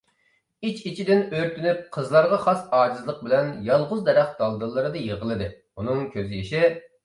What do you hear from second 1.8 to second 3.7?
قىزلارغا خاس ئاجىزلىق بىلەن